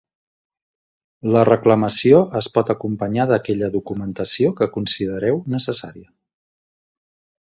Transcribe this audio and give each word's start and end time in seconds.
La 1.35 1.43
reclamació 1.49 2.21
es 2.39 2.47
pot 2.55 2.71
acompanyar 2.75 3.27
d'aquella 3.33 3.69
documentació 3.77 4.55
que 4.63 4.73
considereu 4.79 5.39
necessària. 5.57 6.11